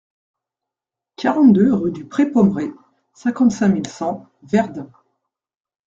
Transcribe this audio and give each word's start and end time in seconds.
quarante-deux 1.15 1.73
rue 1.75 1.91
du 1.91 2.05
Pré 2.05 2.25
Pommeré, 2.25 2.71
cinquante-cinq 3.13 3.67
mille 3.67 3.87
cent 3.87 4.25
Verdun 4.41 4.89